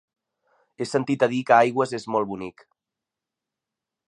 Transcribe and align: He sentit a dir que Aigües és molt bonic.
He 0.81 0.87
sentit 0.91 1.27
a 1.27 1.29
dir 1.35 1.43
que 1.51 1.57
Aigües 1.59 1.95
és 2.01 2.09
molt 2.15 2.31
bonic. 2.33 2.65